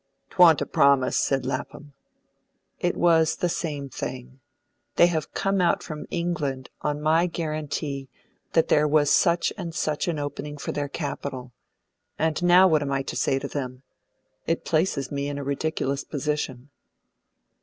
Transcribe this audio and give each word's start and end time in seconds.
"'Twan't 0.31 0.59
a 0.61 0.65
promise," 0.65 1.15
said 1.15 1.45
Lapham. 1.45 1.93
"It 2.79 2.97
was 2.97 3.35
the 3.35 3.47
same 3.47 3.87
thing; 3.87 4.39
they 4.95 5.05
have 5.05 5.35
come 5.35 5.61
out 5.61 5.83
from 5.83 6.07
England 6.09 6.71
on 6.81 6.99
my 7.03 7.27
guaranty 7.27 8.09
that 8.53 8.67
there 8.67 8.87
was 8.87 9.11
such 9.11 9.53
and 9.59 9.75
such 9.75 10.07
an 10.07 10.17
opening 10.17 10.57
for 10.57 10.71
their 10.71 10.89
capital; 10.89 11.51
and 12.17 12.41
now 12.41 12.67
what 12.67 12.81
am 12.81 12.91
I 12.91 13.03
to 13.03 13.15
say 13.15 13.37
to 13.37 13.47
them? 13.47 13.83
It 14.47 14.65
places 14.65 15.11
me 15.11 15.27
in 15.29 15.37
a 15.37 15.43
ridiculous 15.43 16.03
position." 16.03 16.71